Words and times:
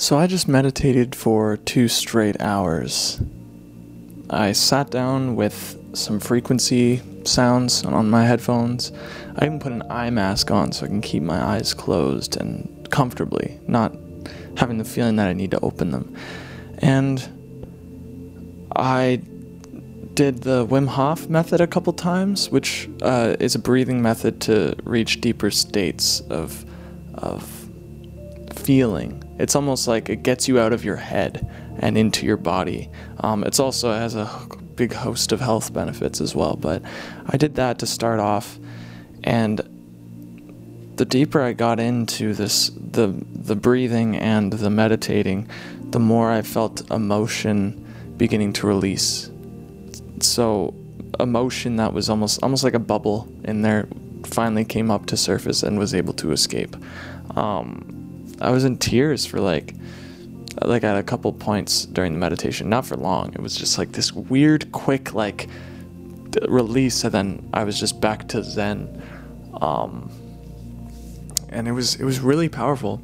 So 0.00 0.16
I 0.16 0.28
just 0.28 0.46
meditated 0.46 1.16
for 1.16 1.56
two 1.56 1.88
straight 1.88 2.40
hours. 2.40 3.20
I 4.30 4.52
sat 4.52 4.92
down 4.92 5.34
with 5.34 5.76
some 5.92 6.20
frequency 6.20 7.02
sounds 7.24 7.84
on 7.84 8.08
my 8.08 8.24
headphones. 8.24 8.92
I 9.36 9.46
even 9.46 9.58
put 9.58 9.72
an 9.72 9.82
eye 9.90 10.10
mask 10.10 10.52
on 10.52 10.70
so 10.70 10.86
I 10.86 10.88
can 10.88 11.00
keep 11.00 11.24
my 11.24 11.42
eyes 11.42 11.74
closed 11.74 12.36
and 12.36 12.88
comfortably, 12.92 13.58
not 13.66 13.92
having 14.56 14.78
the 14.78 14.84
feeling 14.84 15.16
that 15.16 15.26
I 15.26 15.32
need 15.32 15.50
to 15.50 15.60
open 15.64 15.90
them. 15.90 16.14
And 16.78 17.28
I 18.76 19.20
did 20.14 20.42
the 20.42 20.64
Wim 20.64 20.86
Hof 20.86 21.28
method 21.28 21.60
a 21.60 21.66
couple 21.66 21.92
times, 21.92 22.50
which 22.50 22.88
uh, 23.02 23.34
is 23.40 23.56
a 23.56 23.58
breathing 23.58 24.00
method 24.00 24.40
to 24.42 24.76
reach 24.84 25.20
deeper 25.20 25.50
states 25.50 26.20
of 26.30 26.64
of 27.14 27.57
feeling 28.68 29.24
it's 29.38 29.56
almost 29.56 29.88
like 29.88 30.10
it 30.10 30.22
gets 30.22 30.46
you 30.46 30.60
out 30.60 30.74
of 30.74 30.84
your 30.84 30.96
head 30.96 31.50
and 31.78 31.96
into 31.96 32.26
your 32.26 32.36
body. 32.36 32.90
Um, 33.20 33.42
it's 33.44 33.58
also 33.58 33.92
has 33.92 34.14
a 34.14 34.28
big 34.74 34.92
host 34.92 35.32
of 35.32 35.40
health 35.40 35.72
benefits 35.72 36.20
as 36.20 36.34
well. 36.34 36.54
But 36.54 36.82
I 37.24 37.38
did 37.38 37.54
that 37.54 37.78
to 37.78 37.86
start 37.86 38.20
off, 38.20 38.58
and 39.24 39.56
the 40.96 41.06
deeper 41.06 41.40
I 41.40 41.54
got 41.54 41.80
into 41.80 42.34
this, 42.34 42.70
the 42.76 43.14
the 43.32 43.56
breathing 43.56 44.16
and 44.16 44.52
the 44.52 44.68
meditating, 44.68 45.48
the 45.84 45.98
more 45.98 46.30
I 46.30 46.42
felt 46.42 46.90
emotion 46.90 47.82
beginning 48.18 48.52
to 48.54 48.66
release. 48.66 49.30
So 50.20 50.74
emotion 51.18 51.76
that 51.76 51.94
was 51.94 52.10
almost 52.10 52.42
almost 52.42 52.64
like 52.64 52.74
a 52.74 52.84
bubble 52.92 53.32
in 53.44 53.62
there 53.62 53.88
finally 54.26 54.66
came 54.66 54.90
up 54.90 55.06
to 55.06 55.16
surface 55.16 55.62
and 55.62 55.78
was 55.78 55.94
able 55.94 56.12
to 56.12 56.32
escape. 56.32 56.76
Um, 57.34 57.94
I 58.40 58.50
was 58.50 58.64
in 58.64 58.78
tears 58.78 59.26
for 59.26 59.40
like 59.40 59.74
like 60.62 60.84
at 60.84 60.96
a 60.96 61.02
couple 61.02 61.32
points 61.32 61.86
during 61.86 62.12
the 62.12 62.18
meditation, 62.18 62.68
not 62.68 62.86
for 62.86 62.96
long. 62.96 63.32
It 63.32 63.40
was 63.40 63.54
just 63.56 63.78
like 63.78 63.92
this 63.92 64.12
weird, 64.12 64.72
quick 64.72 65.14
like 65.14 65.48
release, 66.48 67.04
and 67.04 67.12
then 67.12 67.50
I 67.52 67.64
was 67.64 67.78
just 67.78 68.00
back 68.00 68.28
to 68.28 68.42
Zen, 68.42 69.02
um, 69.60 70.10
and 71.48 71.68
it 71.68 71.72
was 71.72 71.94
it 71.96 72.04
was 72.04 72.20
really 72.20 72.48
powerful. 72.48 73.02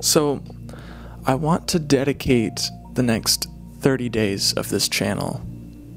So, 0.00 0.42
I 1.24 1.34
want 1.34 1.68
to 1.68 1.78
dedicate 1.78 2.68
the 2.92 3.02
next 3.02 3.48
30 3.80 4.08
days 4.10 4.52
of 4.52 4.68
this 4.68 4.88
channel 4.88 5.40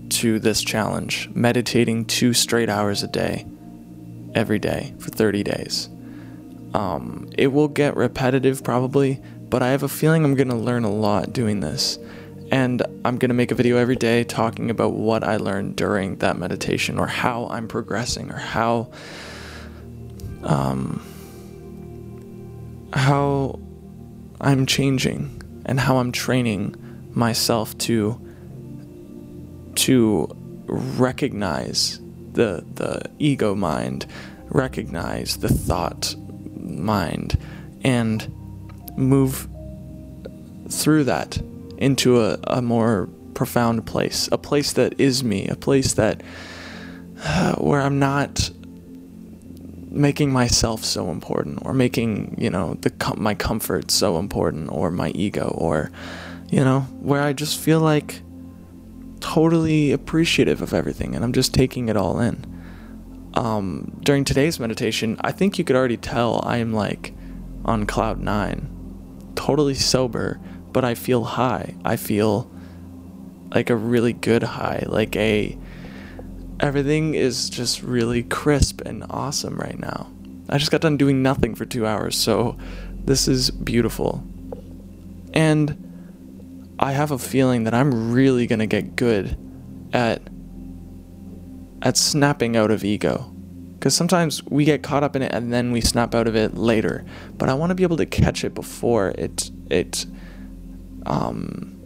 to 0.09 0.39
this 0.39 0.61
challenge, 0.61 1.29
meditating 1.33 2.05
two 2.05 2.33
straight 2.33 2.69
hours 2.69 3.03
a 3.03 3.07
day, 3.07 3.45
every 4.33 4.59
day 4.59 4.93
for 4.99 5.09
30 5.09 5.43
days. 5.43 5.89
Um, 6.73 7.29
it 7.37 7.47
will 7.47 7.67
get 7.67 7.95
repetitive 7.95 8.63
probably, 8.63 9.21
but 9.49 9.63
I 9.63 9.69
have 9.69 9.83
a 9.83 9.87
feeling 9.87 10.23
I'm 10.25 10.35
going 10.35 10.49
to 10.49 10.55
learn 10.55 10.83
a 10.83 10.91
lot 10.91 11.33
doing 11.33 11.59
this. 11.59 11.97
And 12.51 12.81
I'm 13.03 13.17
going 13.17 13.29
to 13.29 13.35
make 13.35 13.51
a 13.51 13.55
video 13.55 13.77
every 13.77 13.95
day 13.95 14.23
talking 14.23 14.69
about 14.69 14.93
what 14.93 15.23
I 15.23 15.37
learned 15.37 15.75
during 15.75 16.17
that 16.17 16.37
meditation 16.37 16.97
or 16.97 17.07
how 17.07 17.47
I'm 17.47 17.67
progressing 17.67 18.31
or 18.31 18.37
how 18.37 18.89
um, 20.43 21.01
how 22.93 23.59
I'm 24.39 24.65
changing 24.65 25.41
and 25.65 25.79
how 25.79 25.97
I'm 25.97 26.11
training 26.11 26.75
myself 27.11 27.77
to 27.79 28.21
to 29.75 30.35
recognize 30.67 31.99
the 32.31 32.63
the 32.75 33.01
ego 33.19 33.55
mind, 33.55 34.05
recognize 34.49 35.37
the 35.37 35.49
thought 35.49 36.15
mind 36.67 37.37
and 37.83 38.31
move 38.97 39.47
through 40.69 41.05
that 41.05 41.37
into 41.77 42.21
a, 42.21 42.37
a 42.45 42.61
more 42.61 43.07
profound 43.33 43.85
place, 43.85 44.27
a 44.31 44.37
place 44.37 44.73
that 44.73 44.99
is 44.99 45.23
me, 45.23 45.47
a 45.47 45.55
place 45.55 45.93
that 45.93 46.21
uh, 47.23 47.55
where 47.55 47.81
I'm 47.81 47.99
not 47.99 48.49
making 49.89 50.31
myself 50.31 50.83
so 50.83 51.09
important 51.09 51.59
or 51.63 51.73
making, 51.73 52.35
you 52.37 52.49
know, 52.49 52.75
the 52.81 52.91
my 53.17 53.33
comfort 53.33 53.91
so 53.91 54.17
important 54.17 54.69
or 54.71 54.91
my 54.91 55.09
ego 55.09 55.53
or 55.55 55.91
you 56.49 56.63
know, 56.63 56.81
where 57.01 57.21
I 57.21 57.33
just 57.33 57.59
feel 57.59 57.81
like 57.81 58.21
totally 59.19 59.91
appreciative 59.91 60.61
of 60.61 60.73
everything 60.73 61.15
and 61.15 61.23
I'm 61.23 61.33
just 61.33 61.53
taking 61.53 61.89
it 61.89 61.97
all 61.97 62.19
in 62.19 62.56
um, 63.33 63.99
during 64.03 64.23
today's 64.23 64.59
meditation, 64.59 65.17
I 65.21 65.31
think 65.31 65.57
you 65.57 65.63
could 65.63 65.75
already 65.75 65.97
tell 65.97 66.41
I 66.43 66.57
am 66.57 66.73
like 66.73 67.13
on 67.65 67.85
cloud 67.85 68.19
nine, 68.19 69.31
totally 69.35 69.73
sober, 69.73 70.39
but 70.71 70.83
I 70.83 70.95
feel 70.95 71.23
high. 71.23 71.75
I 71.83 71.95
feel 71.95 72.49
like 73.53 73.69
a 73.69 73.75
really 73.75 74.13
good 74.13 74.43
high, 74.43 74.83
like 74.87 75.15
a 75.15 75.57
everything 76.59 77.13
is 77.13 77.49
just 77.49 77.83
really 77.83 78.23
crisp 78.23 78.81
and 78.81 79.05
awesome 79.09 79.55
right 79.57 79.77
now. 79.77 80.11
I 80.49 80.57
just 80.57 80.71
got 80.71 80.81
done 80.81 80.97
doing 80.97 81.21
nothing 81.21 81.55
for 81.55 81.65
two 81.65 81.85
hours, 81.85 82.17
so 82.17 82.57
this 83.05 83.27
is 83.27 83.51
beautiful. 83.51 84.23
And 85.33 86.75
I 86.79 86.93
have 86.93 87.11
a 87.11 87.19
feeling 87.19 87.65
that 87.65 87.73
I'm 87.73 88.11
really 88.11 88.47
gonna 88.47 88.67
get 88.67 88.95
good 88.95 89.37
at 89.93 90.21
at 91.81 91.97
snapping 91.97 92.55
out 92.55 92.71
of 92.71 92.83
ego. 92.83 93.33
Because 93.73 93.95
sometimes 93.95 94.43
we 94.43 94.65
get 94.65 94.81
caught 94.81 95.03
up 95.03 95.15
in 95.15 95.21
it 95.21 95.31
and 95.31 95.53
then 95.53 95.71
we 95.71 95.81
snap 95.81 96.15
out 96.15 96.27
of 96.27 96.35
it 96.35 96.55
later. 96.55 97.05
But 97.37 97.47
I 97.49 97.53
want 97.53 97.69
to 97.69 97.75
be 97.75 97.83
able 97.83 97.97
to 97.97 98.05
catch 98.05 98.43
it 98.43 98.53
before 98.55 99.09
it 99.09 99.51
it 99.69 100.05
um, 101.05 101.77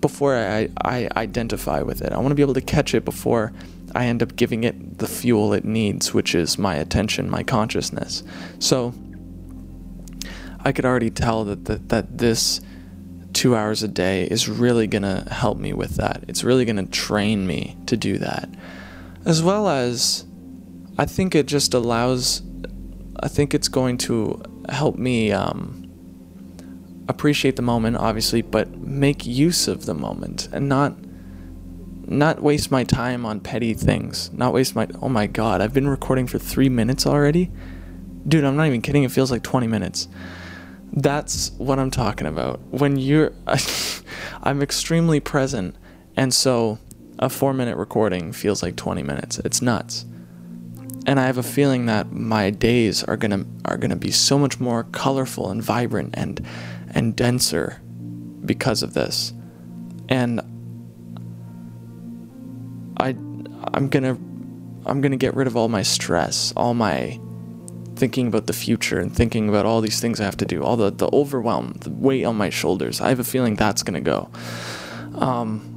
before 0.00 0.34
I, 0.34 0.68
I 0.82 1.08
identify 1.16 1.82
with 1.82 2.00
it. 2.00 2.12
I 2.12 2.16
want 2.18 2.28
to 2.28 2.34
be 2.34 2.42
able 2.42 2.54
to 2.54 2.60
catch 2.60 2.94
it 2.94 3.04
before 3.04 3.52
I 3.94 4.06
end 4.06 4.22
up 4.22 4.36
giving 4.36 4.64
it 4.64 4.98
the 4.98 5.06
fuel 5.06 5.52
it 5.52 5.64
needs, 5.64 6.12
which 6.14 6.34
is 6.34 6.58
my 6.58 6.74
attention, 6.74 7.30
my 7.30 7.42
consciousness. 7.42 8.22
So 8.58 8.94
I 10.64 10.72
could 10.72 10.84
already 10.84 11.10
tell 11.10 11.44
that 11.44 11.66
that, 11.66 11.88
that 11.90 12.18
this 12.18 12.60
two 13.34 13.54
hours 13.54 13.82
a 13.82 13.88
day 13.88 14.24
is 14.24 14.48
really 14.48 14.86
going 14.86 15.02
to 15.02 15.28
help 15.30 15.58
me 15.58 15.74
with 15.74 15.96
that. 15.96 16.24
It's 16.28 16.42
really 16.42 16.64
going 16.64 16.76
to 16.76 16.90
train 16.90 17.46
me 17.46 17.76
to 17.86 17.96
do 17.96 18.16
that 18.18 18.48
as 19.26 19.42
well 19.42 19.68
as 19.68 20.24
I 20.96 21.04
think 21.04 21.34
it 21.34 21.46
just 21.46 21.74
allows, 21.74 22.42
I 23.20 23.28
think 23.28 23.52
it's 23.52 23.68
going 23.68 23.98
to 23.98 24.40
help 24.70 24.96
me 24.96 25.32
um, 25.32 25.86
appreciate 27.08 27.56
the 27.56 27.62
moment, 27.62 27.96
obviously, 27.96 28.40
but 28.40 28.78
make 28.78 29.26
use 29.26 29.68
of 29.68 29.84
the 29.84 29.94
moment 29.94 30.48
and 30.52 30.68
not 30.68 30.94
not 32.08 32.40
waste 32.40 32.70
my 32.70 32.84
time 32.84 33.26
on 33.26 33.40
petty 33.40 33.74
things. 33.74 34.32
Not 34.32 34.52
waste 34.52 34.76
my 34.76 34.86
oh 35.02 35.08
my 35.08 35.26
god, 35.26 35.60
I've 35.60 35.74
been 35.74 35.88
recording 35.88 36.28
for 36.28 36.38
three 36.38 36.68
minutes 36.68 37.04
already, 37.04 37.50
dude. 38.28 38.44
I'm 38.44 38.56
not 38.56 38.68
even 38.68 38.80
kidding. 38.80 39.02
It 39.02 39.10
feels 39.10 39.32
like 39.32 39.42
20 39.42 39.66
minutes. 39.66 40.06
That's 40.92 41.50
what 41.58 41.80
I'm 41.80 41.90
talking 41.90 42.28
about. 42.28 42.60
When 42.70 42.96
you're, 42.96 43.32
I'm 44.44 44.62
extremely 44.62 45.18
present, 45.18 45.74
and 46.16 46.32
so 46.32 46.78
a 47.18 47.28
four 47.28 47.52
minute 47.54 47.76
recording 47.76 48.32
feels 48.32 48.62
like 48.62 48.76
20 48.76 49.02
minutes. 49.02 49.38
It's 49.40 49.62
nuts. 49.62 50.04
And 51.06 51.20
I 51.20 51.26
have 51.26 51.38
a 51.38 51.42
feeling 51.42 51.86
that 51.86 52.12
my 52.12 52.50
days 52.50 53.04
are 53.04 53.16
gonna 53.16 53.46
are 53.64 53.76
gonna 53.76 53.96
be 53.96 54.10
so 54.10 54.38
much 54.38 54.58
more 54.58 54.84
colorful 54.84 55.50
and 55.50 55.62
vibrant 55.62 56.14
and 56.14 56.44
and 56.90 57.14
denser 57.14 57.80
because 58.44 58.82
of 58.82 58.94
this. 58.94 59.32
And 60.08 60.40
I 62.98 63.10
I'm 63.72 63.88
gonna 63.88 64.18
I'm 64.84 65.00
gonna 65.00 65.16
get 65.16 65.34
rid 65.34 65.46
of 65.46 65.56
all 65.56 65.68
my 65.68 65.82
stress, 65.82 66.52
all 66.56 66.74
my 66.74 67.20
thinking 67.94 68.26
about 68.26 68.46
the 68.46 68.52
future 68.52 68.98
and 68.98 69.14
thinking 69.14 69.48
about 69.48 69.64
all 69.64 69.80
these 69.80 70.00
things 70.00 70.20
I 70.20 70.24
have 70.24 70.36
to 70.38 70.44
do, 70.44 70.62
all 70.62 70.76
the, 70.76 70.90
the 70.90 71.08
overwhelm, 71.14 71.78
the 71.80 71.90
weight 71.90 72.24
on 72.24 72.36
my 72.36 72.50
shoulders. 72.50 73.00
I 73.00 73.08
have 73.08 73.20
a 73.20 73.24
feeling 73.24 73.54
that's 73.54 73.82
gonna 73.82 74.00
go. 74.00 74.28
Um, 75.14 75.75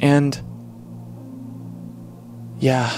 and 0.00 0.40
yeah, 2.58 2.90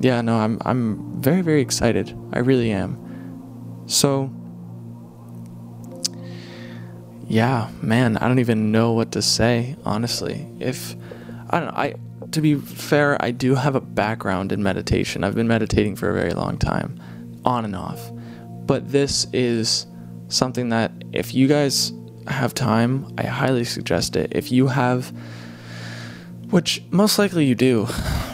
yeah, 0.00 0.20
no, 0.20 0.36
I'm 0.36 0.58
I'm 0.64 1.20
very 1.20 1.42
very 1.42 1.60
excited. 1.60 2.16
I 2.32 2.40
really 2.40 2.72
am. 2.72 3.84
So 3.86 4.30
yeah, 7.28 7.70
man, 7.82 8.16
I 8.18 8.28
don't 8.28 8.38
even 8.38 8.72
know 8.72 8.92
what 8.92 9.12
to 9.12 9.22
say, 9.22 9.76
honestly. 9.84 10.46
If 10.58 10.94
I 11.50 11.60
don't 11.60 11.68
know, 11.68 11.80
I 11.80 11.94
to 12.32 12.40
be 12.40 12.56
fair, 12.56 13.22
I 13.22 13.30
do 13.30 13.54
have 13.54 13.74
a 13.74 13.80
background 13.80 14.52
in 14.52 14.62
meditation. 14.62 15.24
I've 15.24 15.34
been 15.34 15.48
meditating 15.48 15.96
for 15.96 16.10
a 16.10 16.14
very 16.14 16.32
long 16.32 16.58
time, 16.58 17.00
on 17.44 17.64
and 17.64 17.76
off. 17.76 18.10
But 18.66 18.90
this 18.90 19.26
is 19.32 19.86
something 20.28 20.70
that 20.70 20.92
if 21.12 21.34
you 21.34 21.46
guys 21.46 21.92
have 22.26 22.54
time, 22.54 23.12
I 23.18 23.22
highly 23.22 23.64
suggest 23.64 24.16
it. 24.16 24.32
If 24.34 24.50
you 24.50 24.66
have 24.66 25.12
which 26.50 26.82
most 26.90 27.18
likely 27.18 27.44
you 27.44 27.54
do. 27.54 27.88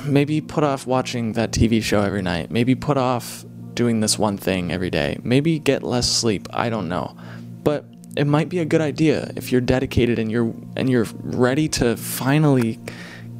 Maybe 0.04 0.40
put 0.40 0.64
off 0.64 0.86
watching 0.86 1.32
that 1.32 1.52
TV 1.52 1.82
show 1.82 2.02
every 2.02 2.22
night. 2.22 2.50
Maybe 2.50 2.74
put 2.74 2.96
off 2.96 3.44
doing 3.74 4.00
this 4.00 4.18
one 4.18 4.36
thing 4.36 4.72
every 4.72 4.90
day. 4.90 5.18
Maybe 5.22 5.58
get 5.58 5.82
less 5.82 6.10
sleep. 6.10 6.48
I 6.52 6.68
don't 6.68 6.88
know. 6.88 7.16
But 7.62 7.84
it 8.16 8.26
might 8.26 8.48
be 8.48 8.58
a 8.58 8.64
good 8.64 8.80
idea 8.80 9.30
if 9.36 9.50
you're 9.50 9.60
dedicated 9.60 10.18
and 10.18 10.30
you're 10.30 10.52
and 10.76 10.90
you're 10.90 11.06
ready 11.22 11.68
to 11.68 11.96
finally 11.96 12.78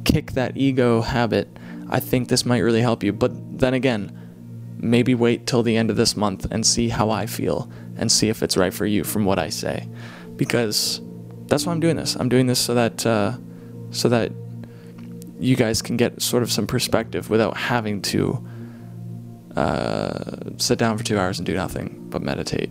kick 0.05 0.31
that 0.31 0.57
ego 0.57 1.01
habit. 1.01 1.47
I 1.89 1.99
think 1.99 2.29
this 2.29 2.45
might 2.45 2.59
really 2.59 2.81
help 2.81 3.03
you. 3.03 3.13
But 3.13 3.59
then 3.59 3.73
again, 3.73 4.17
maybe 4.77 5.13
wait 5.13 5.45
till 5.45 5.63
the 5.63 5.77
end 5.77 5.89
of 5.89 5.95
this 5.95 6.17
month 6.17 6.47
and 6.49 6.65
see 6.65 6.89
how 6.89 7.09
I 7.09 7.25
feel 7.25 7.71
and 7.97 8.11
see 8.11 8.29
if 8.29 8.41
it's 8.41 8.57
right 8.57 8.73
for 8.73 8.85
you 8.85 9.03
from 9.03 9.25
what 9.25 9.37
I 9.37 9.49
say, 9.49 9.87
because 10.35 11.01
that's 11.47 11.65
why 11.65 11.71
I'm 11.73 11.79
doing 11.79 11.95
this. 11.95 12.15
I'm 12.15 12.29
doing 12.29 12.47
this 12.47 12.59
so 12.59 12.73
that 12.73 13.05
uh, 13.05 13.37
so 13.91 14.09
that 14.09 14.31
you 15.43 15.55
guys 15.57 15.81
can 15.81 15.97
get 15.97 16.21
sort 16.21 16.41
of 16.41 16.51
some 16.51 16.65
perspective 16.65 17.29
without 17.29 17.57
having 17.57 18.01
to 18.01 18.45
uh, 19.55 20.21
sit 20.57 20.79
down 20.79 20.97
for 20.97 21.03
two 21.03 21.19
hours 21.19 21.37
and 21.37 21.45
do 21.45 21.53
nothing 21.53 22.07
but 22.09 22.21
meditate. 22.21 22.69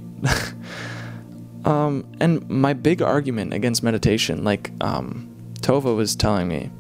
um, 1.64 2.10
and 2.18 2.48
my 2.48 2.72
big 2.72 3.02
argument 3.02 3.52
against 3.52 3.82
meditation, 3.82 4.42
like 4.42 4.72
um, 4.80 5.30
Tova 5.60 5.94
was 5.94 6.16
telling 6.16 6.48
me 6.48 6.70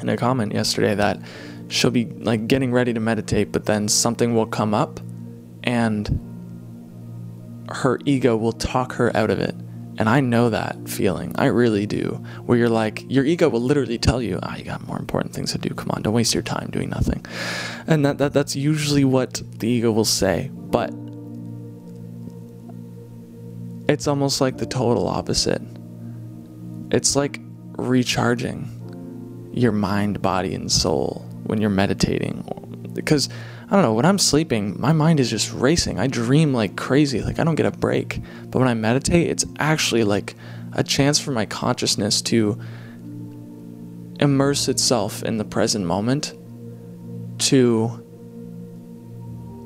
in 0.00 0.08
a 0.08 0.16
comment 0.16 0.52
yesterday, 0.54 0.94
that 0.94 1.20
she'll 1.68 1.90
be 1.90 2.04
like 2.04 2.46
getting 2.46 2.72
ready 2.72 2.92
to 2.94 3.00
meditate, 3.00 3.50
but 3.50 3.64
then 3.64 3.88
something 3.88 4.34
will 4.34 4.46
come 4.46 4.72
up 4.72 5.00
and 5.64 6.20
her 7.70 7.98
ego 8.04 8.36
will 8.36 8.52
talk 8.52 8.92
her 8.92 9.14
out 9.16 9.30
of 9.30 9.40
it. 9.40 9.54
And 10.02 10.08
I 10.08 10.18
know 10.18 10.50
that 10.50 10.88
feeling. 10.88 11.32
I 11.38 11.44
really 11.44 11.86
do. 11.86 12.20
Where 12.44 12.58
you're 12.58 12.68
like, 12.68 13.08
your 13.08 13.24
ego 13.24 13.48
will 13.48 13.60
literally 13.60 13.98
tell 13.98 14.20
you, 14.20 14.40
ah, 14.42 14.50
oh, 14.52 14.56
you 14.56 14.64
got 14.64 14.84
more 14.84 14.98
important 14.98 15.32
things 15.32 15.52
to 15.52 15.58
do. 15.58 15.72
Come 15.72 15.92
on, 15.92 16.02
don't 16.02 16.12
waste 16.12 16.34
your 16.34 16.42
time 16.42 16.70
doing 16.72 16.88
nothing. 16.88 17.24
And 17.86 18.04
that, 18.04 18.18
that 18.18 18.32
that's 18.32 18.56
usually 18.56 19.04
what 19.04 19.40
the 19.60 19.68
ego 19.68 19.92
will 19.92 20.04
say. 20.04 20.50
But 20.52 20.90
it's 23.88 24.08
almost 24.08 24.40
like 24.40 24.58
the 24.58 24.66
total 24.66 25.06
opposite. 25.06 25.62
It's 26.90 27.14
like 27.14 27.38
recharging 27.78 29.50
your 29.54 29.70
mind, 29.70 30.20
body, 30.20 30.52
and 30.52 30.72
soul 30.72 31.24
when 31.44 31.60
you're 31.60 31.70
meditating. 31.70 32.42
Because 32.92 33.28
I 33.72 33.76
don't 33.76 33.84
know, 33.84 33.94
when 33.94 34.04
I'm 34.04 34.18
sleeping, 34.18 34.78
my 34.78 34.92
mind 34.92 35.18
is 35.18 35.30
just 35.30 35.50
racing. 35.50 35.98
I 35.98 36.06
dream 36.06 36.52
like 36.52 36.76
crazy, 36.76 37.22
like 37.22 37.38
I 37.38 37.44
don't 37.44 37.54
get 37.54 37.64
a 37.64 37.70
break. 37.70 38.20
But 38.50 38.58
when 38.58 38.68
I 38.68 38.74
meditate, 38.74 39.30
it's 39.30 39.46
actually 39.58 40.04
like 40.04 40.34
a 40.72 40.84
chance 40.84 41.18
for 41.18 41.30
my 41.30 41.46
consciousness 41.46 42.20
to 42.22 42.60
immerse 44.20 44.68
itself 44.68 45.22
in 45.22 45.38
the 45.38 45.46
present 45.46 45.86
moment, 45.86 46.34
to 47.38 48.04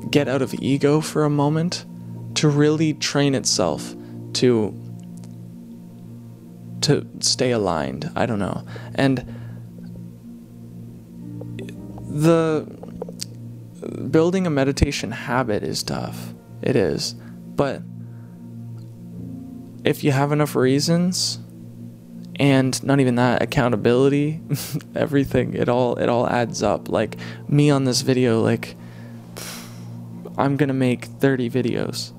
get 0.08 0.28
out 0.28 0.40
of 0.40 0.54
ego 0.54 1.00
for 1.00 1.24
a 1.24 1.30
moment, 1.30 1.84
to 2.36 2.48
really 2.48 2.94
train 2.94 3.34
itself 3.34 3.96
to 4.34 4.72
to 6.82 7.04
stay 7.18 7.50
aligned. 7.50 8.08
I 8.14 8.24
don't 8.26 8.38
know. 8.38 8.64
And 8.94 9.18
the 12.08 12.85
building 14.10 14.46
a 14.46 14.50
meditation 14.50 15.10
habit 15.10 15.62
is 15.62 15.82
tough. 15.82 16.34
It 16.62 16.76
is. 16.76 17.14
But 17.14 17.82
if 19.84 20.02
you 20.02 20.12
have 20.12 20.32
enough 20.32 20.56
reasons 20.56 21.38
and 22.38 22.82
not 22.82 23.00
even 23.00 23.14
that 23.16 23.42
accountability, 23.42 24.40
everything 24.94 25.54
it 25.54 25.68
all 25.68 25.96
it 25.96 26.08
all 26.08 26.28
adds 26.28 26.62
up. 26.62 26.88
Like 26.88 27.16
me 27.48 27.70
on 27.70 27.84
this 27.84 28.02
video 28.02 28.40
like 28.40 28.76
I'm 30.38 30.56
going 30.56 30.68
to 30.68 30.74
make 30.74 31.06
30 31.06 31.48
videos. 31.50 32.12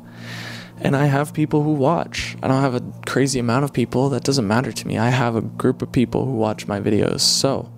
And 0.80 0.96
I 0.96 1.06
have 1.06 1.34
people 1.34 1.64
who 1.64 1.74
watch. 1.74 2.36
I 2.42 2.48
don't 2.48 2.62
have 2.62 2.76
a 2.76 2.84
crazy 3.06 3.40
amount 3.40 3.64
of 3.64 3.74
people. 3.74 4.10
That 4.10 4.24
doesn't 4.24 4.48
matter 4.48 4.72
to 4.72 4.88
me. 4.88 4.98
I 4.98 5.10
have 5.10 5.36
a 5.36 5.42
group 5.42 5.82
of 5.82 5.92
people 5.92 6.26
who 6.26 6.34
watch 6.34 6.68
my 6.68 6.80
videos. 6.80 7.22
So 7.22 7.72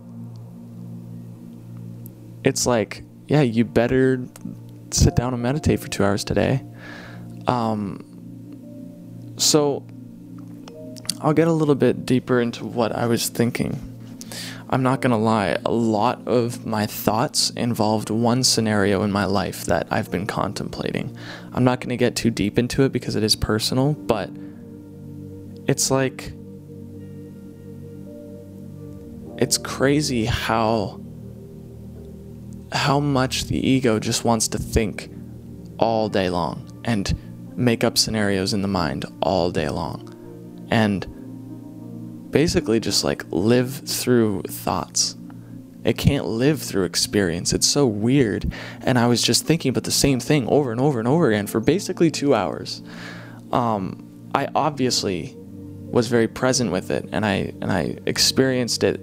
it's 2.43 2.65
like 2.65 3.03
yeah, 3.29 3.41
you 3.41 3.63
better 3.63 4.25
sit 4.89 5.15
down 5.15 5.35
and 5.35 5.43
meditate 5.43 5.79
for 5.79 5.87
two 5.87 6.03
hours 6.03 6.23
today. 6.23 6.63
Um, 7.45 8.03
so 9.37 9.85
I'll 11.21 11.33
get 11.33 11.47
a 11.47 11.53
little 11.53 11.75
bit 11.75 12.07
deeper 12.07 12.41
into 12.41 12.65
what 12.65 12.91
I 12.91 13.05
was 13.05 13.29
thinking. 13.29 13.85
I'm 14.71 14.81
not 14.81 15.01
going 15.01 15.11
to 15.11 15.17
lie, 15.17 15.57
a 15.63 15.71
lot 15.71 16.27
of 16.27 16.65
my 16.65 16.87
thoughts 16.87 17.51
involved 17.51 18.09
one 18.09 18.43
scenario 18.43 19.03
in 19.03 19.11
my 19.11 19.25
life 19.25 19.65
that 19.65 19.87
I've 19.91 20.09
been 20.09 20.25
contemplating. 20.25 21.15
I'm 21.53 21.63
not 21.63 21.81
going 21.81 21.89
to 21.89 21.97
get 21.97 22.15
too 22.15 22.31
deep 22.31 22.57
into 22.57 22.81
it 22.83 22.91
because 22.91 23.15
it 23.15 23.23
is 23.23 23.35
personal, 23.35 23.93
but 23.93 24.31
it's 25.67 25.91
like. 25.91 26.33
It's 29.37 29.57
crazy 29.57 30.25
how 30.25 30.99
how 32.71 32.99
much 32.99 33.45
the 33.45 33.57
ego 33.57 33.99
just 33.99 34.23
wants 34.23 34.47
to 34.49 34.57
think 34.57 35.09
all 35.79 36.09
day 36.09 36.29
long 36.29 36.81
and 36.85 37.17
make 37.55 37.83
up 37.83 37.97
scenarios 37.97 38.53
in 38.53 38.61
the 38.61 38.67
mind 38.67 39.05
all 39.21 39.51
day 39.51 39.69
long. 39.69 40.05
And 40.71 41.05
basically 42.31 42.79
just 42.79 43.03
like 43.03 43.23
live 43.31 43.73
through 43.73 44.43
thoughts. 44.43 45.15
It 45.83 45.97
can't 45.97 46.25
live 46.25 46.61
through 46.61 46.83
experience. 46.83 47.53
It's 47.53 47.67
so 47.67 47.85
weird. 47.85 48.53
And 48.81 48.99
I 48.99 49.07
was 49.07 49.21
just 49.21 49.45
thinking 49.45 49.69
about 49.69 49.85
the 49.85 49.91
same 49.91 50.19
thing 50.19 50.47
over 50.47 50.71
and 50.71 50.81
over 50.81 50.99
and 50.99 51.07
over 51.07 51.29
again 51.29 51.47
for 51.47 51.59
basically 51.59 52.11
two 52.11 52.35
hours. 52.35 52.83
Um, 53.51 54.05
I 54.35 54.47
obviously 54.53 55.35
was 55.37 56.07
very 56.07 56.27
present 56.27 56.71
with 56.71 56.91
it 56.91 57.09
and 57.11 57.25
I 57.25 57.51
and 57.61 57.71
I 57.71 57.97
experienced 58.05 58.83
it 58.83 59.01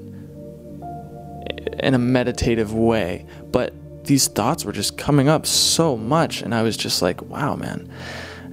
in 1.80 1.94
a 1.94 1.98
meditative 1.98 2.74
way. 2.74 3.26
But 3.50 3.74
these 4.04 4.28
thoughts 4.28 4.64
were 4.64 4.72
just 4.72 4.96
coming 4.96 5.28
up 5.28 5.46
so 5.46 5.96
much, 5.96 6.42
and 6.42 6.54
I 6.54 6.62
was 6.62 6.76
just 6.76 7.02
like, 7.02 7.22
wow, 7.22 7.56
man. 7.56 7.90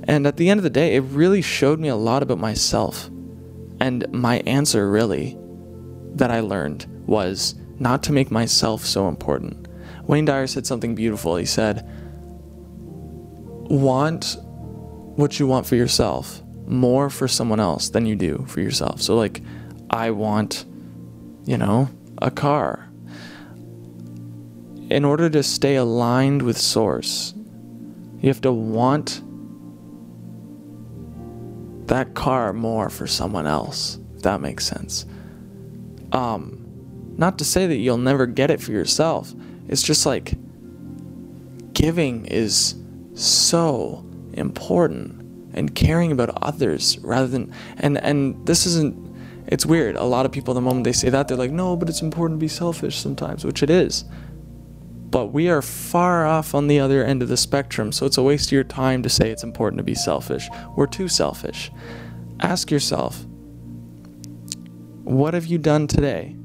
And 0.06 0.28
at 0.28 0.38
the 0.38 0.50
end 0.50 0.60
of 0.60 0.64
the 0.64 0.70
day, 0.70 0.96
it 0.96 1.02
really 1.02 1.42
showed 1.42 1.80
me 1.80 1.88
a 1.88 1.96
lot 1.96 2.24
about 2.24 2.40
myself. 2.40 3.10
And 3.80 4.06
my 4.12 4.40
answer, 4.40 4.90
really, 4.90 5.38
that 6.16 6.32
I 6.32 6.42
learned 6.42 6.86
was 7.06 7.56
not 7.80 8.04
to 8.04 8.12
make 8.12 8.32
myself 8.32 8.86
so 8.86 9.08
important. 9.08 9.68
Wayne 10.04 10.26
Dyer 10.26 10.48
said 10.48 10.66
something 10.66 10.96
beautiful. 10.96 11.36
He 11.36 11.46
said, 11.46 11.88
Want 13.70 14.38
what 15.16 15.40
you 15.40 15.48
want 15.48 15.66
for 15.66 15.76
yourself 15.76 16.42
more 16.68 17.10
for 17.10 17.28
someone 17.28 17.60
else 17.60 17.90
than 17.90 18.06
you 18.06 18.16
do 18.16 18.46
for 18.48 18.62
yourself. 18.62 19.02
So, 19.02 19.16
like, 19.16 19.42
I 19.90 20.12
want, 20.12 20.66
you 21.46 21.58
know, 21.58 21.90
a 22.22 22.32
car 22.32 22.90
in 24.94 25.04
order 25.04 25.28
to 25.28 25.42
stay 25.42 25.76
aligned 25.76 26.44
with 26.44 26.56
Source, 26.56 27.34
you 28.22 28.30
have 28.30 28.42
to 28.42 28.52
want 28.52 29.24
that 31.88 32.14
car 32.14 32.54
more 32.54 32.92
for 32.92 33.08
someone 33.08 33.48
else, 33.48 33.98
if 34.16 34.22
that 34.22 34.40
makes 34.40 34.68
sense. 34.68 35.08
Um, 36.12 36.64
not 37.18 37.40
to 37.40 37.44
say 37.44 37.66
that 37.66 37.78
you'll 37.78 37.98
never 37.98 38.28
get 38.28 38.52
it 38.52 38.62
for 38.62 38.72
yourself. 38.72 39.34
It's 39.68 39.82
just 39.82 40.06
like 40.06 40.36
giving 41.74 42.28
is 42.28 42.76
so 43.16 44.06
important 44.34 45.22
and 45.56 45.74
caring 45.74 46.12
about 46.12 46.38
others 46.44 47.00
rather 47.00 47.28
than 47.28 47.52
and 47.78 47.98
and 47.98 48.46
this 48.46 48.68
isn't 48.68 48.96
it's 49.48 49.66
weird. 49.66 49.96
A 49.96 50.04
lot 50.04 50.28
of 50.28 50.32
people 50.32 50.54
the 50.54 50.62
moment 50.62 50.84
they 50.84 50.94
say 50.94 51.10
that 51.10 51.28
they're 51.28 51.38
like, 51.38 51.52
"No, 51.52 51.76
but 51.76 51.90
it's 51.90 52.02
important 52.02 52.40
to 52.40 52.44
be 52.44 52.48
selfish 52.48 52.98
sometimes," 52.98 53.44
which 53.44 53.64
it 53.64 53.72
is 53.72 54.06
but 55.14 55.28
we 55.28 55.48
are 55.48 55.62
far 55.62 56.26
off 56.26 56.56
on 56.56 56.66
the 56.66 56.80
other 56.80 57.04
end 57.04 57.22
of 57.22 57.30
the 57.30 57.38
spectrum, 57.38 57.92
so 57.92 58.08
it's 58.08 58.18
a 58.18 58.24
waste 58.24 58.48
of 58.48 58.54
your 58.54 58.64
time 58.64 59.04
to 59.04 59.10
say 59.10 59.30
it's 59.30 59.44
important 59.44 59.78
to 59.78 59.84
be 59.84 59.94
selfish. 59.94 60.50
We're 60.76 60.88
too 60.88 61.08
selfish. 61.08 61.72
Ask 62.40 62.72
yourself, 62.72 63.24
what 65.04 65.36
have 65.36 65.46
you 65.46 65.60
done 65.60 65.86
today 65.86 66.36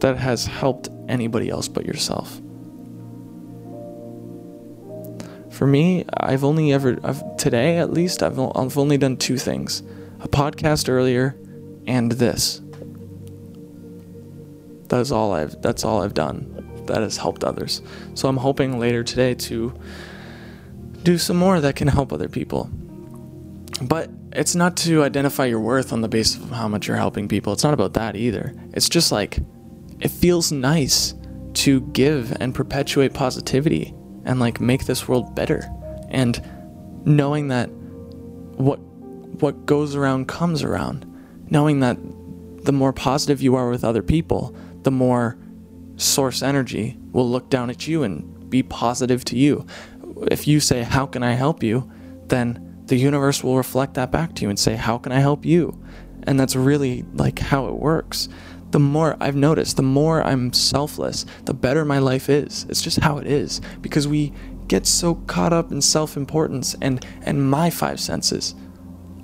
that 0.00 0.16
has 0.16 0.44
helped 0.44 0.88
anybody 1.08 1.50
else 1.50 1.68
but 1.68 1.86
yourself? 1.86 2.40
For 5.52 5.68
me, 5.68 6.04
I've 6.16 6.42
only 6.42 6.72
ever, 6.72 6.98
I've, 7.04 7.36
today 7.36 7.78
at 7.78 7.92
least, 7.92 8.24
I've, 8.24 8.40
I've 8.40 8.76
only 8.76 8.98
done 8.98 9.16
two 9.16 9.38
things 9.38 9.84
a 10.18 10.26
podcast 10.26 10.88
earlier 10.88 11.38
and 11.86 12.10
this. 12.10 12.60
That's 14.88 15.12
all 15.12 15.32
I've, 15.32 15.62
that's 15.62 15.84
all 15.84 16.02
I've 16.02 16.14
done 16.14 16.58
that 16.88 17.02
has 17.02 17.16
helped 17.16 17.44
others. 17.44 17.82
So 18.14 18.28
I'm 18.28 18.36
hoping 18.36 18.78
later 18.78 19.04
today 19.04 19.34
to 19.34 19.72
do 21.02 21.18
some 21.18 21.36
more 21.36 21.60
that 21.60 21.76
can 21.76 21.88
help 21.88 22.12
other 22.12 22.28
people. 22.28 22.70
But 23.80 24.10
it's 24.32 24.54
not 24.54 24.76
to 24.78 25.04
identify 25.04 25.46
your 25.46 25.60
worth 25.60 25.92
on 25.92 26.00
the 26.00 26.08
basis 26.08 26.42
of 26.42 26.50
how 26.50 26.68
much 26.68 26.88
you're 26.88 26.96
helping 26.96 27.28
people. 27.28 27.52
It's 27.52 27.64
not 27.64 27.74
about 27.74 27.94
that 27.94 28.16
either. 28.16 28.54
It's 28.72 28.88
just 28.88 29.12
like 29.12 29.38
it 30.00 30.10
feels 30.10 30.52
nice 30.52 31.14
to 31.54 31.80
give 31.80 32.36
and 32.40 32.54
perpetuate 32.54 33.14
positivity 33.14 33.94
and 34.24 34.40
like 34.40 34.60
make 34.60 34.86
this 34.86 35.08
world 35.08 35.34
better. 35.34 35.64
And 36.08 36.42
knowing 37.04 37.48
that 37.48 37.70
what 38.58 38.80
what 39.42 39.66
goes 39.66 39.94
around 39.94 40.28
comes 40.28 40.62
around. 40.62 41.04
Knowing 41.50 41.80
that 41.80 41.96
the 42.64 42.72
more 42.72 42.92
positive 42.92 43.40
you 43.40 43.54
are 43.54 43.70
with 43.70 43.84
other 43.84 44.02
people, 44.02 44.54
the 44.82 44.90
more 44.90 45.38
source 45.98 46.42
energy 46.42 46.96
will 47.12 47.28
look 47.28 47.50
down 47.50 47.68
at 47.68 47.86
you 47.86 48.02
and 48.02 48.48
be 48.48 48.62
positive 48.62 49.24
to 49.26 49.36
you. 49.36 49.66
If 50.30 50.48
you 50.48 50.60
say, 50.60 50.82
How 50.82 51.06
can 51.06 51.22
I 51.22 51.32
help 51.32 51.62
you? 51.62 51.90
then 52.28 52.82
the 52.86 52.96
universe 52.96 53.42
will 53.42 53.56
reflect 53.56 53.94
that 53.94 54.10
back 54.10 54.34
to 54.34 54.42
you 54.42 54.48
and 54.48 54.58
say, 54.58 54.76
How 54.76 54.98
can 54.98 55.12
I 55.12 55.20
help 55.20 55.44
you? 55.44 55.82
And 56.24 56.38
that's 56.38 56.56
really 56.56 57.04
like 57.14 57.38
how 57.38 57.66
it 57.66 57.74
works. 57.74 58.28
The 58.70 58.78
more 58.78 59.16
I've 59.20 59.36
noticed, 59.36 59.76
the 59.76 59.82
more 59.82 60.22
I'm 60.22 60.52
selfless, 60.52 61.24
the 61.46 61.54
better 61.54 61.84
my 61.84 61.98
life 61.98 62.28
is. 62.28 62.66
It's 62.68 62.82
just 62.82 63.00
how 63.00 63.18
it 63.18 63.26
is 63.26 63.60
because 63.80 64.06
we 64.06 64.32
get 64.66 64.86
so 64.86 65.14
caught 65.14 65.54
up 65.54 65.72
in 65.72 65.80
self-importance 65.80 66.76
and 66.82 67.04
and 67.22 67.50
my 67.50 67.70
five 67.70 67.98
senses. 67.98 68.54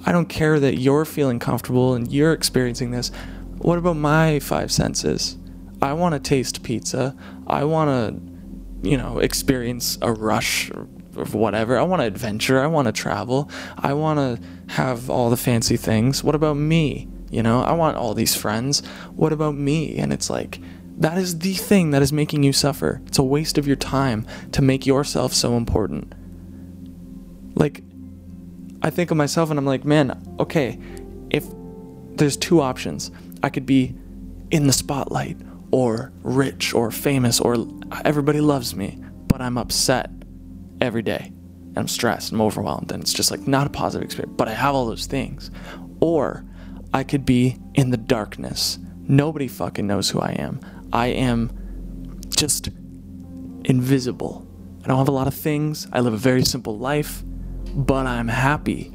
I 0.07 0.13
don't 0.13 0.29
care 0.29 0.59
that 0.61 0.79
you're 0.79 1.05
feeling 1.05 1.39
comfortable 1.39 1.95
and 1.95 2.11
you're 2.11 2.33
experiencing 2.33 2.91
this. 2.91 3.11
What 3.59 3.79
about 3.79 3.97
my 3.97 4.39
five 4.41 4.71
senses? 4.73 5.37
I 5.85 5.93
want 5.93 6.15
to 6.15 6.19
taste 6.19 6.63
pizza. 6.63 7.15
I 7.47 7.65
want 7.65 7.91
to, 7.91 8.89
you 8.89 8.97
know, 8.97 9.19
experience 9.19 9.99
a 10.01 10.13
rush 10.13 10.71
of 10.71 11.35
whatever. 11.35 11.79
I 11.79 11.83
want 11.83 12.01
to 12.01 12.07
adventure. 12.07 12.59
I 12.59 12.67
want 12.69 12.87
to 12.87 12.93
travel. 12.93 13.51
I 13.77 13.93
want 13.93 14.19
to 14.19 14.73
have 14.73 15.11
all 15.11 15.29
the 15.29 15.37
fancy 15.37 15.77
things. 15.77 16.25
What 16.25 16.35
about 16.35 16.57
me? 16.57 17.07
You 17.31 17.43
know, 17.43 17.63
I 17.63 17.73
want 17.73 17.99
all 17.99 18.15
these 18.15 18.35
friends. 18.35 18.83
What 19.15 19.31
about 19.31 19.57
me? 19.57 19.97
And 19.99 20.11
it's 20.11 20.31
like, 20.31 20.59
that 20.97 21.19
is 21.19 21.41
the 21.41 21.53
thing 21.53 21.91
that 21.91 22.01
is 22.01 22.15
making 22.15 22.45
you 22.45 22.55
suffer. 22.55 23.03
It's 23.07 23.19
a 23.19 23.23
waste 23.23 23.59
of 23.59 23.67
your 23.67 23.77
time 23.77 24.27
to 24.53 24.63
make 24.63 24.87
yourself 24.87 25.35
so 25.35 25.55
important. 25.55 26.15
Like, 27.57 27.83
I 28.81 28.89
think 28.89 29.11
of 29.11 29.19
myself 29.19 29.51
and 29.51 29.59
I'm 29.59 29.67
like, 29.67 29.85
man, 29.85 30.37
okay, 30.41 30.79
if 31.29 31.45
there's 32.17 32.39
two 32.39 32.63
options, 32.63 33.11
I 33.43 33.51
could 33.51 33.67
be 33.67 33.95
in 34.51 34.67
the 34.67 34.73
spotlight 34.73 35.37
or 35.71 36.13
rich 36.23 36.75
or 36.75 36.91
famous 36.91 37.41
or 37.41 37.57
everybody 38.05 38.41
loves 38.41 38.75
me, 38.75 38.99
but 39.29 39.41
I'm 39.41 39.59
upset 39.59 40.11
every 40.81 41.03
day. 41.03 41.33
And 41.69 41.79
I'm 41.79 41.89
stressed, 41.89 42.33
I'm 42.33 42.41
overwhelmed, 42.41 42.93
and 42.93 43.03
it's 43.03 43.13
just 43.13 43.31
like 43.31 43.49
not 43.49 43.67
a 43.67 43.71
positive 43.71 44.05
experience. 44.05 44.35
But 44.37 44.49
I 44.49 44.55
have 44.55 44.75
all 44.75 44.87
those 44.87 45.07
things. 45.07 45.51
Or 46.01 46.45
I 46.93 47.03
could 47.03 47.25
be 47.25 47.59
in 47.75 47.91
the 47.91 47.97
darkness. 47.97 48.79
Nobody 49.09 49.49
fucking 49.49 49.87
knows 49.87 50.11
who 50.11 50.21
I 50.21 50.31
am. 50.33 50.61
I 50.93 51.09
am 51.09 52.21
just 52.29 52.69
invisible. 53.65 54.47
I 54.85 54.89
don't 54.89 54.99
have 54.99 55.09
a 55.09 55.13
lot 55.13 55.27
of 55.27 55.35
things. 55.35 55.89
I 55.93 56.01
live 56.01 56.13
a 56.13 56.19
very 56.19 56.45
simple 56.45 56.79
life, 56.79 57.25
but 57.75 58.07
I'm 58.07 58.29
happy. 58.29 58.95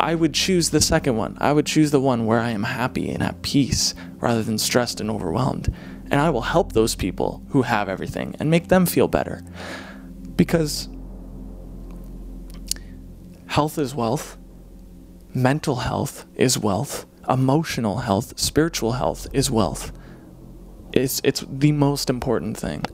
I 0.00 0.14
would 0.14 0.32
choose 0.32 0.70
the 0.70 0.80
second 0.80 1.16
one. 1.16 1.36
I 1.40 1.52
would 1.52 1.66
choose 1.66 1.90
the 1.90 2.00
one 2.00 2.24
where 2.24 2.40
I 2.40 2.50
am 2.50 2.62
happy 2.62 3.10
and 3.10 3.22
at 3.22 3.42
peace 3.42 3.94
rather 4.16 4.42
than 4.42 4.56
stressed 4.56 5.00
and 5.00 5.10
overwhelmed. 5.10 5.72
And 6.10 6.20
I 6.20 6.30
will 6.30 6.40
help 6.40 6.72
those 6.72 6.94
people 6.94 7.42
who 7.50 7.62
have 7.62 7.88
everything 7.88 8.34
and 8.40 8.50
make 8.50 8.68
them 8.68 8.86
feel 8.86 9.08
better. 9.08 9.42
Because 10.36 10.88
health 13.46 13.78
is 13.78 13.94
wealth, 13.94 14.38
mental 15.34 15.76
health 15.76 16.24
is 16.34 16.58
wealth, 16.58 17.04
emotional 17.28 17.98
health, 17.98 18.38
spiritual 18.38 18.92
health 18.92 19.28
is 19.34 19.50
wealth. 19.50 19.92
It's 20.92 21.20
it's 21.22 21.44
the 21.48 21.72
most 21.72 22.08
important 22.08 22.56
thing. 22.56 22.84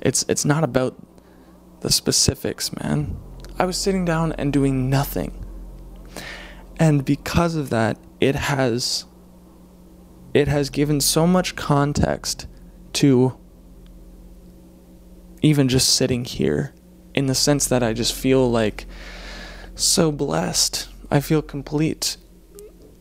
It's 0.00 0.24
it's 0.28 0.44
not 0.44 0.62
about 0.62 0.94
the 1.80 1.90
specifics, 1.90 2.70
man. 2.76 3.16
I 3.58 3.64
was 3.64 3.78
sitting 3.78 4.04
down 4.04 4.32
and 4.32 4.52
doing 4.52 4.90
nothing. 4.90 5.44
And 6.80 7.04
because 7.04 7.54
of 7.56 7.68
that, 7.70 7.98
it 8.20 8.34
has 8.34 9.04
it 10.32 10.48
has 10.48 10.70
given 10.70 11.00
so 11.00 11.26
much 11.26 11.54
context 11.54 12.46
to 12.94 13.36
even 15.42 15.68
just 15.68 15.94
sitting 15.94 16.24
here 16.24 16.72
in 17.14 17.26
the 17.26 17.34
sense 17.34 17.66
that 17.66 17.82
I 17.82 17.92
just 17.92 18.14
feel 18.14 18.50
like 18.50 18.86
so 19.74 20.10
blessed. 20.10 20.88
I 21.10 21.20
feel 21.20 21.42
complete. 21.42 22.16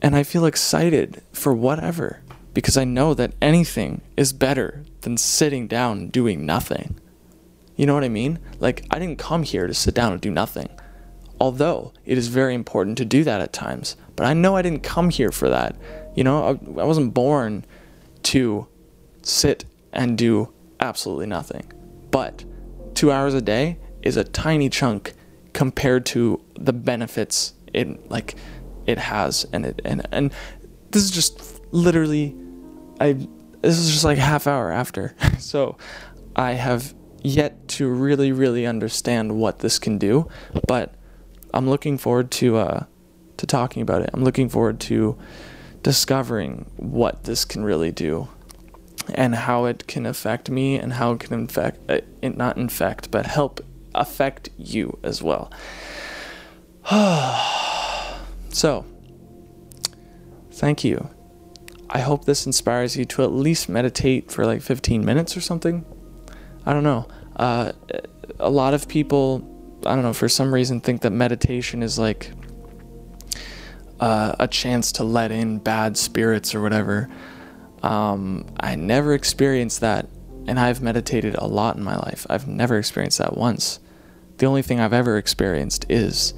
And 0.01 0.15
I 0.15 0.23
feel 0.23 0.45
excited 0.45 1.21
for 1.31 1.53
whatever 1.53 2.21
because 2.53 2.77
I 2.77 2.83
know 2.83 3.13
that 3.13 3.33
anything 3.41 4.01
is 4.17 4.33
better 4.33 4.83
than 5.01 5.17
sitting 5.17 5.67
down 5.67 5.99
and 5.99 6.11
doing 6.11 6.45
nothing. 6.45 6.99
You 7.75 7.85
know 7.85 7.93
what 7.93 8.03
I 8.03 8.09
mean? 8.09 8.39
Like, 8.59 8.85
I 8.91 8.99
didn't 8.99 9.19
come 9.19 9.43
here 9.43 9.67
to 9.67 9.73
sit 9.73 9.93
down 9.93 10.13
and 10.13 10.21
do 10.21 10.31
nothing. 10.31 10.69
Although 11.39 11.93
it 12.05 12.17
is 12.17 12.27
very 12.27 12.53
important 12.53 12.97
to 12.97 13.05
do 13.05 13.23
that 13.23 13.41
at 13.41 13.53
times. 13.53 13.95
But 14.15 14.25
I 14.25 14.33
know 14.33 14.55
I 14.55 14.61
didn't 14.61 14.83
come 14.83 15.09
here 15.09 15.31
for 15.31 15.49
that. 15.49 15.75
You 16.15 16.23
know, 16.23 16.43
I, 16.43 16.49
I 16.81 16.85
wasn't 16.85 17.13
born 17.13 17.65
to 18.23 18.67
sit 19.21 19.65
and 19.93 20.17
do 20.17 20.51
absolutely 20.79 21.27
nothing. 21.27 21.71
But 22.11 22.43
two 22.93 23.11
hours 23.11 23.33
a 23.33 23.41
day 23.41 23.77
is 24.01 24.17
a 24.17 24.23
tiny 24.23 24.69
chunk 24.69 25.13
compared 25.53 26.05
to 26.05 26.41
the 26.55 26.73
benefits 26.73 27.53
it 27.73 28.09
like 28.09 28.35
it 28.85 28.97
has 28.97 29.45
and 29.51 29.65
it 29.65 29.81
and 29.85 30.05
and 30.11 30.33
this 30.91 31.03
is 31.03 31.11
just 31.11 31.61
literally 31.71 32.35
I 32.99 33.13
this 33.61 33.77
is 33.77 33.91
just 33.91 34.03
like 34.03 34.17
half 34.17 34.47
hour 34.47 34.71
after 34.71 35.15
so 35.39 35.77
I 36.35 36.53
have 36.53 36.93
yet 37.21 37.67
to 37.69 37.87
really 37.87 38.31
really 38.31 38.65
understand 38.65 39.37
what 39.37 39.59
this 39.59 39.79
can 39.79 39.97
do 39.97 40.27
but 40.67 40.93
I'm 41.53 41.69
looking 41.69 41.97
forward 41.97 42.31
to 42.31 42.57
uh 42.57 42.85
to 43.37 43.45
talking 43.45 43.81
about 43.81 44.01
it 44.01 44.09
I'm 44.13 44.23
looking 44.23 44.49
forward 44.49 44.79
to 44.81 45.17
discovering 45.83 46.69
what 46.75 47.23
this 47.23 47.45
can 47.45 47.63
really 47.63 47.91
do 47.91 48.27
and 49.13 49.33
how 49.33 49.65
it 49.65 49.87
can 49.87 50.05
affect 50.05 50.49
me 50.49 50.75
and 50.75 50.93
how 50.93 51.13
it 51.13 51.19
can 51.21 51.33
infect 51.33 51.79
uh, 51.89 52.01
it 52.21 52.37
not 52.37 52.57
infect 52.57 53.11
but 53.11 53.25
help 53.25 53.61
affect 53.95 54.49
you 54.57 54.97
as 55.03 55.21
well. 55.21 55.51
so, 58.49 58.85
thank 60.51 60.83
you. 60.83 61.09
I 61.89 61.99
hope 61.99 62.25
this 62.25 62.45
inspires 62.45 62.95
you 62.95 63.05
to 63.05 63.23
at 63.23 63.31
least 63.31 63.67
meditate 63.67 64.31
for 64.31 64.45
like 64.45 64.61
15 64.61 65.03
minutes 65.03 65.35
or 65.35 65.41
something. 65.41 65.85
I 66.65 66.73
don't 66.73 66.83
know. 66.83 67.07
Uh, 67.35 67.71
a 68.39 68.49
lot 68.49 68.73
of 68.73 68.87
people, 68.87 69.39
I 69.85 69.95
don't 69.95 70.03
know, 70.03 70.13
for 70.13 70.29
some 70.29 70.53
reason 70.53 70.81
think 70.81 71.01
that 71.01 71.11
meditation 71.11 71.83
is 71.83 71.97
like 71.97 72.31
uh, 73.99 74.35
a 74.39 74.47
chance 74.47 74.91
to 74.93 75.03
let 75.03 75.31
in 75.31 75.59
bad 75.59 75.97
spirits 75.97 76.53
or 76.53 76.61
whatever. 76.61 77.09
Um, 77.81 78.45
I 78.59 78.75
never 78.75 79.13
experienced 79.13 79.81
that 79.81 80.07
and 80.49 80.59
I've 80.59 80.81
meditated 80.81 81.35
a 81.35 81.45
lot 81.45 81.75
in 81.75 81.83
my 81.83 81.95
life. 81.95 82.25
I've 82.27 82.47
never 82.47 82.77
experienced 82.79 83.19
that 83.19 83.37
once. 83.37 83.79
The 84.37 84.47
only 84.47 84.63
thing 84.63 84.79
I've 84.79 84.93
ever 84.93 85.17
experienced 85.17 85.85
is 85.89 86.33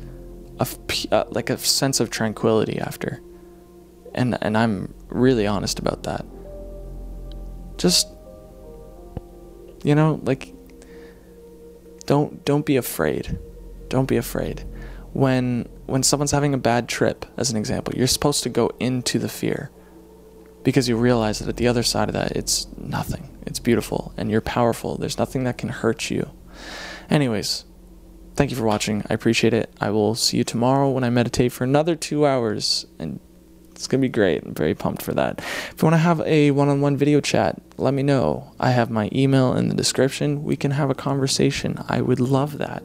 a 0.60 0.68
uh, 1.12 1.24
like 1.30 1.50
a 1.50 1.58
sense 1.58 2.02
of 2.02 2.10
tranquility 2.10 2.78
after. 2.78 3.22
And 4.14 4.38
and 4.42 4.58
I'm 4.58 4.94
really 5.08 5.48
honest 5.48 5.80
about 5.80 6.04
that. 6.04 6.26
Just 7.78 8.08
you 9.84 9.96
know, 9.96 10.20
like 10.24 10.54
don't 12.12 12.44
don't 12.44 12.66
be 12.66 12.76
afraid. 12.76 13.40
Don't 13.88 14.06
be 14.06 14.18
afraid. 14.18 14.66
When 15.14 15.70
when 15.86 16.04
someone's 16.04 16.32
having 16.32 16.54
a 16.54 16.58
bad 16.58 16.90
trip, 16.90 17.26
as 17.38 17.52
an 17.52 17.56
example, 17.56 17.94
you're 17.96 18.06
supposed 18.06 18.44
to 18.44 18.50
go 18.50 18.70
into 18.82 19.18
the 19.18 19.30
fear 19.30 19.72
because 20.62 20.90
you 20.90 20.98
realize 20.98 21.40
that 21.40 21.48
at 21.48 21.56
the 21.56 21.70
other 21.70 21.84
side 21.84 22.10
of 22.10 22.14
that, 22.14 22.34
it's 22.34 22.68
nothing. 22.76 23.30
It's 23.46 23.60
beautiful 23.60 24.14
and 24.18 24.30
you're 24.30 24.42
powerful. 24.42 24.98
There's 24.98 25.18
nothing 25.18 25.46
that 25.46 25.58
can 25.58 25.70
hurt 25.70 26.12
you. 26.12 26.30
Anyways, 27.10 27.64
thank 28.36 28.52
you 28.52 28.58
for 28.58 28.66
watching. 28.66 29.06
I 29.10 29.14
appreciate 29.14 29.54
it. 29.54 29.74
I 29.80 29.92
will 29.92 30.14
see 30.14 30.36
you 30.36 30.44
tomorrow 30.44 30.90
when 30.90 31.06
I 31.06 31.10
meditate 31.10 31.54
for 31.54 31.64
another 31.64 31.96
two 31.96 32.26
hours, 32.26 32.88
and 33.00 33.22
it's 33.82 33.88
gonna 33.88 34.02
be 34.02 34.10
great. 34.10 34.44
I'm 34.44 34.54
very 34.54 34.76
pumped 34.76 35.02
for 35.02 35.12
that. 35.16 35.40
If 35.40 35.76
you 35.82 35.88
want 35.88 35.96
to 35.96 35.98
have 35.98 36.22
a 36.22 36.52
one-on-one 36.52 36.98
video 36.98 37.20
chat, 37.20 37.60
let 37.78 37.96
me 37.96 38.04
know. 38.04 38.52
I 38.60 38.70
have 38.70 38.92
my 38.92 39.10
email 39.12 39.56
in 39.56 39.70
the 39.70 39.74
description. 39.74 40.44
We 40.44 40.56
can 40.56 40.70
have 40.70 40.92
a 40.92 40.94
conversation. 40.94 41.84
I 41.90 42.02
would 42.02 42.20
love 42.20 42.60
that. 42.60 42.84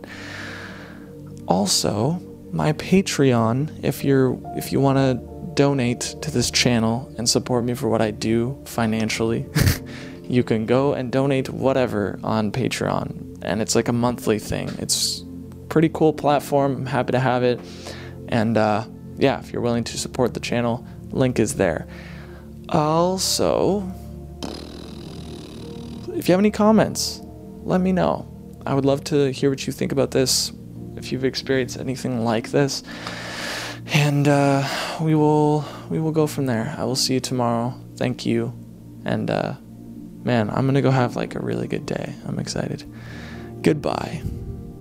Also, 1.48 2.18
my 2.50 2.72
Patreon. 2.72 3.84
If 3.84 4.04
you're 4.04 4.40
if 4.56 4.72
you 4.72 4.80
want 4.80 4.96
to 4.96 5.52
donate 5.52 6.16
to 6.22 6.30
this 6.30 6.50
channel 6.50 7.12
and 7.18 7.28
support 7.28 7.64
me 7.64 7.74
for 7.74 7.90
what 7.90 8.00
I 8.00 8.10
do 8.10 8.58
financially, 8.64 9.44
you 10.22 10.42
can 10.42 10.64
go 10.64 10.94
and 10.94 11.12
donate 11.12 11.50
whatever 11.50 12.18
on 12.24 12.52
Patreon. 12.52 13.40
And 13.42 13.60
it's 13.60 13.74
like 13.74 13.88
a 13.88 13.92
monthly 13.92 14.38
thing. 14.38 14.70
It's 14.78 15.22
pretty 15.68 15.90
cool 15.90 16.14
platform. 16.14 16.74
I'm 16.74 16.86
happy 16.86 17.12
to 17.12 17.20
have 17.20 17.42
it. 17.42 17.60
And 18.28 18.56
uh, 18.56 18.86
yeah, 19.18 19.38
if 19.38 19.52
you're 19.52 19.62
willing 19.62 19.84
to 19.84 19.98
support 19.98 20.34
the 20.34 20.40
channel, 20.40 20.86
link 21.10 21.38
is 21.38 21.54
there. 21.54 21.86
Also, 22.68 23.90
if 26.14 26.28
you 26.28 26.32
have 26.32 26.40
any 26.40 26.50
comments, 26.50 27.20
let 27.62 27.80
me 27.80 27.92
know. 27.92 28.26
I 28.66 28.74
would 28.74 28.84
love 28.84 29.04
to 29.04 29.30
hear 29.32 29.50
what 29.50 29.66
you 29.66 29.72
think 29.72 29.92
about 29.92 30.10
this. 30.10 30.52
If 30.96 31.12
you've 31.12 31.24
experienced 31.24 31.78
anything 31.78 32.24
like 32.24 32.50
this, 32.50 32.82
and 33.92 34.26
uh, 34.26 34.66
we 35.00 35.14
will 35.14 35.64
we 35.88 36.00
will 36.00 36.12
go 36.12 36.26
from 36.26 36.46
there. 36.46 36.74
I 36.76 36.84
will 36.84 36.96
see 36.96 37.14
you 37.14 37.20
tomorrow. 37.20 37.74
Thank 37.96 38.26
you, 38.26 38.52
and 39.04 39.30
uh, 39.30 39.54
man, 40.24 40.50
I'm 40.50 40.66
gonna 40.66 40.82
go 40.82 40.90
have 40.90 41.14
like 41.14 41.34
a 41.34 41.40
really 41.40 41.68
good 41.68 41.86
day. 41.86 42.14
I'm 42.26 42.38
excited. 42.38 42.82
Goodbye. 43.62 44.22